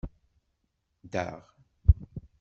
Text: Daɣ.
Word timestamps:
Daɣ. 1.11 1.39